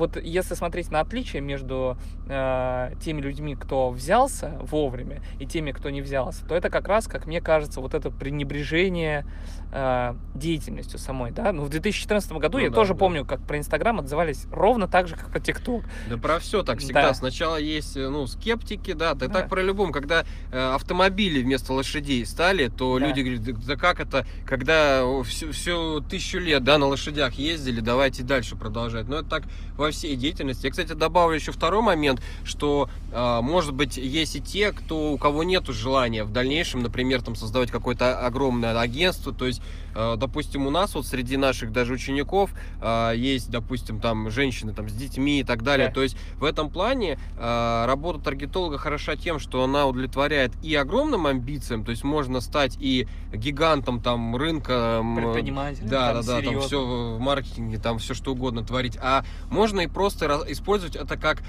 вот 0.00 0.16
если 0.16 0.54
смотреть 0.54 0.90
на 0.90 1.00
отличие 1.00 1.42
между 1.42 1.96
э, 2.26 2.92
теми 3.02 3.20
людьми, 3.20 3.54
кто 3.54 3.90
взялся 3.90 4.56
вовремя, 4.60 5.22
и 5.38 5.46
теми, 5.46 5.72
кто 5.72 5.90
не 5.90 6.00
взялся, 6.00 6.46
то 6.46 6.54
это 6.54 6.70
как 6.70 6.88
раз, 6.88 7.06
как 7.06 7.26
мне 7.26 7.40
кажется, 7.40 7.80
вот 7.80 7.94
это 7.94 8.10
пренебрежение 8.10 9.26
э, 9.72 10.14
деятельностью 10.34 10.98
самой, 10.98 11.32
да. 11.32 11.52
Ну, 11.52 11.64
в 11.64 11.68
2014 11.68 12.32
году 12.32 12.58
ну, 12.58 12.64
я 12.64 12.70
да, 12.70 12.74
тоже 12.74 12.94
да. 12.94 12.98
помню, 12.98 13.24
как 13.24 13.40
про 13.42 13.58
Инстаграм 13.58 13.98
отзывались 14.00 14.46
ровно 14.50 14.88
так 14.88 15.08
же, 15.08 15.16
как 15.16 15.30
про 15.30 15.40
ТикТок. 15.40 15.84
Да 16.08 16.16
про 16.16 16.38
все 16.38 16.62
так 16.62 16.78
всегда. 16.78 17.08
Да. 17.08 17.14
Сначала 17.14 17.56
есть, 17.56 17.96
э, 17.96 18.08
ну, 18.08 18.26
скептики, 18.26 18.92
да, 18.92 19.14
да. 19.14 19.28
так 19.28 19.48
про 19.48 19.62
любом. 19.62 19.92
Когда 19.92 20.24
э, 20.52 20.58
автомобили 20.58 21.42
вместо 21.42 21.72
лошадей 21.72 22.24
стали, 22.24 22.68
то 22.68 22.98
да. 22.98 23.06
люди 23.06 23.20
говорят, 23.20 23.66
да 23.66 23.76
как 23.76 24.00
это, 24.00 24.26
когда 24.46 25.04
всю, 25.24 25.52
всю 25.52 26.00
тысячу 26.00 26.38
лет, 26.38 26.64
да, 26.64 26.78
на 26.78 26.86
лошадях 26.86 27.34
ездили, 27.34 27.80
давайте 27.80 28.22
дальше 28.22 28.56
продолжать. 28.56 29.08
Но 29.10 29.16
это 29.16 29.28
так 29.28 29.42
во 29.76 29.90
всей 29.90 30.16
деятельности. 30.16 30.66
Я, 30.66 30.70
кстати, 30.70 30.92
добавлю 30.92 31.34
еще 31.34 31.52
второй 31.52 31.82
момент, 31.82 32.22
что, 32.44 32.88
э, 33.12 33.40
может 33.42 33.74
быть, 33.74 33.96
есть 33.96 34.36
и 34.36 34.40
те, 34.40 34.72
кто, 34.72 35.12
у 35.12 35.18
кого 35.18 35.42
нет 35.42 35.66
желания 35.66 36.24
в 36.24 36.32
дальнейшем, 36.32 36.82
например, 36.82 37.22
там 37.22 37.34
создавать 37.34 37.70
какое-то 37.70 38.18
огромное 38.26 38.78
агентство, 38.78 39.32
то 39.32 39.46
есть 39.46 39.60
Э, 39.94 40.16
допустим, 40.16 40.66
у 40.66 40.70
нас 40.70 40.94
вот 40.94 41.06
среди 41.06 41.36
наших 41.36 41.72
даже 41.72 41.92
учеников 41.94 42.50
э, 42.80 43.12
есть, 43.16 43.50
допустим, 43.50 44.00
там 44.00 44.30
женщины 44.30 44.72
там 44.72 44.88
с 44.88 44.92
детьми 44.92 45.40
и 45.40 45.44
так 45.44 45.62
далее. 45.62 45.88
Да. 45.88 45.94
То 45.94 46.02
есть 46.02 46.16
в 46.38 46.44
этом 46.44 46.70
плане 46.70 47.18
э, 47.38 47.84
работа 47.86 48.20
таргетолога 48.20 48.78
хороша 48.78 49.16
тем, 49.16 49.38
что 49.38 49.64
она 49.64 49.86
удовлетворяет 49.86 50.52
и 50.62 50.74
огромным 50.74 51.26
амбициям, 51.26 51.84
то 51.84 51.90
есть 51.90 52.04
можно 52.04 52.40
стать 52.40 52.76
и 52.80 53.08
гигантом 53.32 54.00
там 54.00 54.36
рынка, 54.36 55.04
предпринимателем, 55.16 55.88
да, 55.88 56.14
да, 56.14 56.22
да, 56.22 56.42
там 56.42 56.60
все 56.60 56.84
в 56.84 57.20
маркетинге, 57.20 57.78
там 57.78 57.98
все 57.98 58.14
что 58.14 58.32
угодно 58.32 58.64
творить, 58.64 58.96
а 59.00 59.24
можно 59.50 59.80
и 59.80 59.86
просто 59.86 60.44
использовать 60.48 60.96
это 60.96 61.16
как 61.16 61.42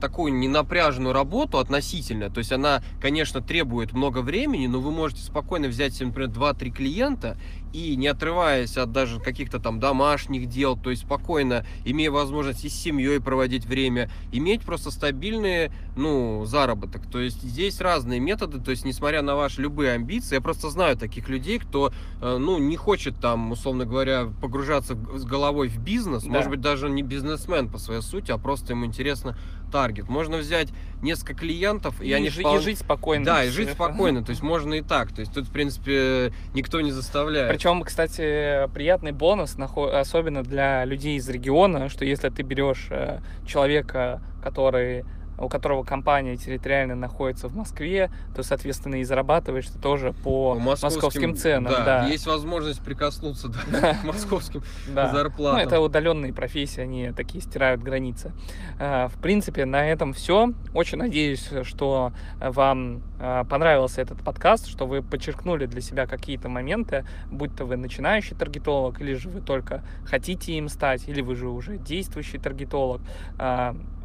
такую 0.00 0.34
ненапряженную 0.34 1.12
работу 1.12 1.58
относительно, 1.58 2.30
то 2.30 2.38
есть 2.38 2.52
она, 2.52 2.82
конечно, 3.00 3.40
требует 3.40 3.92
много 3.92 4.18
времени, 4.18 4.66
но 4.66 4.80
вы 4.80 4.90
можете 4.90 5.22
спокойно 5.22 5.68
взять 5.68 6.00
например, 6.00 6.30
2-3 6.30 6.70
клиента 6.70 7.36
и 7.72 7.96
не 7.96 8.08
отрываясь 8.08 8.76
от 8.76 8.92
даже 8.92 9.18
каких-то 9.20 9.58
там 9.58 9.80
домашних 9.80 10.46
дел, 10.46 10.76
то 10.76 10.90
есть 10.90 11.02
спокойно, 11.02 11.64
имея 11.84 12.10
возможность 12.10 12.64
и 12.64 12.68
с 12.68 12.74
семьей 12.74 13.20
проводить 13.20 13.64
время, 13.64 14.10
иметь 14.30 14.62
просто 14.62 14.90
стабильный, 14.90 15.70
ну, 15.96 16.44
заработок. 16.44 17.10
То 17.10 17.18
есть 17.18 17.42
здесь 17.42 17.80
разные 17.80 18.20
методы, 18.20 18.60
то 18.60 18.70
есть 18.70 18.84
несмотря 18.84 19.22
на 19.22 19.36
ваши 19.36 19.62
любые 19.62 19.92
амбиции, 19.92 20.34
я 20.34 20.40
просто 20.40 20.70
знаю 20.70 20.96
таких 20.96 21.28
людей, 21.28 21.58
кто, 21.58 21.92
э, 22.20 22.36
ну, 22.38 22.58
не 22.58 22.76
хочет 22.76 23.18
там, 23.20 23.52
условно 23.52 23.84
говоря, 23.86 24.28
погружаться 24.40 24.96
с 25.14 25.24
головой 25.24 25.68
в 25.68 25.78
бизнес, 25.78 26.24
да. 26.24 26.30
может 26.30 26.50
быть, 26.50 26.60
даже 26.60 26.90
не 26.92 27.02
бизнесмен 27.02 27.68
по 27.68 27.78
своей 27.78 28.02
сути, 28.02 28.30
а 28.30 28.38
просто 28.38 28.72
ему 28.72 28.86
интересно 28.86 29.36
таргет. 29.70 30.08
Можно 30.08 30.36
взять 30.36 30.68
несколько 31.02 31.34
клиентов, 31.34 32.00
и, 32.00 32.08
и 32.08 32.12
они 32.12 32.28
вполне... 32.28 32.60
и 32.60 32.62
жить 32.62 32.78
спокойно. 32.78 33.24
Да, 33.24 33.44
и 33.44 33.48
жить 33.48 33.70
спокойно. 33.70 34.22
То 34.24 34.30
есть 34.30 34.42
можно 34.42 34.74
и 34.74 34.82
так. 34.82 35.12
То 35.12 35.20
есть 35.20 35.32
тут, 35.32 35.48
в 35.48 35.52
принципе, 35.52 36.32
никто 36.54 36.80
не 36.80 36.92
заставляет. 36.92 37.50
Причем, 37.50 37.82
кстати, 37.82 38.68
приятный 38.72 39.12
бонус, 39.12 39.56
особенно 39.58 40.42
для 40.42 40.84
людей 40.84 41.16
из 41.16 41.28
региона, 41.28 41.88
что 41.88 42.04
если 42.04 42.28
ты 42.28 42.42
берешь 42.42 42.86
э, 42.90 43.20
человека, 43.46 44.22
который 44.42 45.04
у 45.42 45.48
которого 45.48 45.82
компания 45.82 46.36
территориально 46.36 46.94
находится 46.94 47.48
в 47.48 47.56
Москве, 47.56 48.10
то, 48.34 48.42
соответственно, 48.42 48.96
и 48.96 49.04
зарабатываешь 49.04 49.66
ты 49.66 49.78
тоже 49.78 50.12
по 50.12 50.54
московским, 50.54 51.02
московским 51.02 51.36
ценам. 51.36 51.72
Да, 51.72 51.84
да, 51.84 52.06
есть 52.06 52.26
возможность 52.26 52.82
прикоснуться 52.82 53.48
да, 53.48 53.94
к 53.94 54.04
московским 54.04 54.62
зарплатам. 54.86 55.58
Ну, 55.58 55.64
это 55.66 55.80
удаленные 55.80 56.32
профессии, 56.32 56.80
они 56.80 57.12
такие 57.12 57.42
стирают 57.42 57.82
границы. 57.82 58.32
А, 58.78 59.08
в 59.08 59.20
принципе, 59.20 59.64
на 59.64 59.88
этом 59.88 60.12
все. 60.12 60.52
Очень 60.74 60.98
надеюсь, 60.98 61.50
что 61.64 62.12
вам 62.40 63.02
а, 63.18 63.44
понравился 63.44 64.00
этот 64.00 64.22
подкаст, 64.22 64.68
что 64.68 64.86
вы 64.86 65.02
подчеркнули 65.02 65.66
для 65.66 65.80
себя 65.80 66.06
какие-то 66.06 66.48
моменты, 66.48 67.04
будь 67.30 67.56
то 67.56 67.64
вы 67.64 67.76
начинающий 67.76 68.36
таргетолог, 68.36 69.00
или 69.00 69.14
же 69.14 69.28
вы 69.28 69.40
только 69.40 69.82
хотите 70.06 70.52
им 70.52 70.68
стать, 70.68 71.08
или 71.08 71.20
вы 71.20 71.34
же 71.34 71.48
уже 71.48 71.78
действующий 71.78 72.38
таргетолог. 72.38 73.00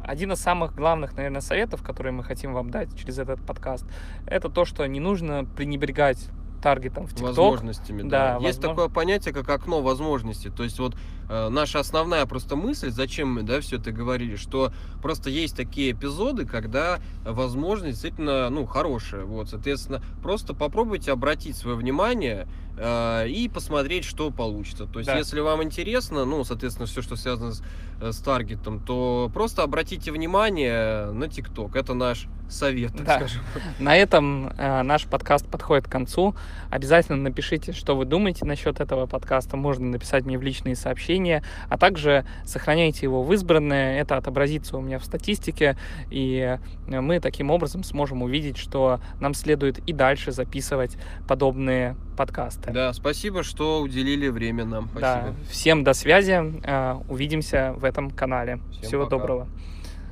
Один 0.02 0.32
из 0.32 0.40
самых 0.40 0.74
главных, 0.74 1.16
наверное, 1.16 1.40
советов, 1.40 1.82
которые 1.82 2.12
мы 2.12 2.24
хотим 2.24 2.54
вам 2.54 2.70
дать 2.70 2.96
через 2.98 3.18
этот 3.18 3.44
подкаст, 3.44 3.84
это 4.26 4.48
то, 4.48 4.64
что 4.64 4.86
не 4.86 5.00
нужно 5.00 5.44
пренебрегать 5.44 6.30
таргетом 6.60 7.06
в 7.06 7.14
TikTok. 7.14 7.26
Возможностями, 7.26 8.02
да. 8.02 8.08
да 8.08 8.46
Есть 8.46 8.58
возможно... 8.58 8.68
такое 8.68 8.88
понятие, 8.88 9.34
как 9.34 9.48
окно 9.48 9.80
возможностей. 9.80 10.50
То 10.50 10.64
есть 10.64 10.78
вот 10.78 10.96
э, 11.28 11.48
наша 11.48 11.78
основная 11.80 12.26
просто 12.26 12.56
мысль, 12.56 12.90
зачем 12.90 13.32
мы, 13.34 13.42
да, 13.42 13.60
все 13.60 13.76
это 13.76 13.92
говорили, 13.92 14.36
что 14.36 14.72
просто 15.02 15.30
есть 15.30 15.56
такие 15.56 15.92
эпизоды, 15.92 16.46
когда 16.46 16.98
возможность 17.24 18.00
действительно, 18.00 18.50
ну, 18.50 18.66
хорошая. 18.66 19.24
Вот, 19.24 19.48
соответственно, 19.50 20.02
просто 20.22 20.54
попробуйте 20.54 21.12
обратить 21.12 21.56
свое 21.56 21.76
внимание 21.76 22.46
э, 22.78 23.28
и 23.28 23.48
посмотреть, 23.48 24.04
что 24.04 24.30
получится. 24.30 24.86
То 24.86 24.98
есть, 25.00 25.08
да. 25.08 25.18
если 25.18 25.40
вам 25.40 25.62
интересно, 25.62 26.24
ну, 26.24 26.44
соответственно, 26.44 26.86
все, 26.86 27.02
что 27.02 27.16
связано 27.16 27.52
с, 27.52 27.62
э, 28.00 28.12
с 28.12 28.18
таргетом, 28.18 28.80
то 28.80 29.30
просто 29.32 29.62
обратите 29.62 30.12
внимание 30.12 31.10
на 31.10 31.28
ТикТок. 31.28 31.76
Это 31.76 31.94
наш 31.94 32.26
совет, 32.48 32.92
так 32.92 33.06
да. 33.06 33.16
скажем. 33.16 33.42
На 33.78 33.96
этом 33.96 34.48
э, 34.56 34.82
наш 34.82 35.04
подкаст 35.04 35.46
подходит 35.46 35.86
к 35.86 35.90
концу. 35.90 36.34
Обязательно 36.70 37.18
напишите, 37.18 37.72
что 37.72 37.96
вы 37.96 38.04
думаете 38.04 38.44
насчет 38.44 38.80
этого 38.80 39.06
подкаста. 39.06 39.56
Можно 39.56 39.86
написать 39.86 40.24
мне 40.24 40.38
в 40.38 40.42
личные 40.42 40.76
сообщения, 40.76 41.42
а 41.68 41.78
также 41.78 42.24
сохраняйте 42.44 43.00
его 43.02 43.22
в 43.22 43.32
избранное. 43.32 44.00
Это 44.00 44.16
отобразится 44.16 44.76
у 44.76 44.80
меня 44.80 44.98
в 44.98 45.04
статистике, 45.04 45.76
и 46.10 46.58
мы 46.86 47.20
таким 47.20 47.50
образом 47.50 47.84
сможем 47.84 48.22
увидеть, 48.22 48.58
что 48.58 49.00
нам 49.20 49.34
следует 49.34 49.78
и 49.80 49.92
дальше 49.92 50.32
записывать 50.32 50.96
подобные 51.26 51.96
подкасты. 52.16 52.72
Да, 52.72 52.92
спасибо, 52.92 53.42
что 53.42 53.80
уделили 53.80 54.28
время 54.28 54.64
нам. 54.64 54.88
Спасибо. 54.90 55.02
Да, 55.02 55.34
всем 55.50 55.84
до 55.84 55.92
связи. 55.94 56.60
Э, 56.64 56.96
увидимся 57.08 57.74
в 57.76 57.84
этом 57.84 58.10
канале. 58.10 58.58
Всем 58.72 58.82
Всего 58.82 59.04
пока. 59.04 59.16
доброго. 59.16 59.48